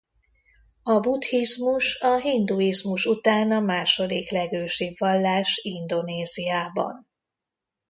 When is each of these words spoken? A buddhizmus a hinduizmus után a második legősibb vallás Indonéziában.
A 0.83 0.99
buddhizmus 0.99 1.97
a 2.01 2.19
hinduizmus 2.19 3.05
után 3.05 3.51
a 3.51 3.59
második 3.59 4.29
legősibb 4.29 4.93
vallás 4.97 5.59
Indonéziában. 5.63 7.07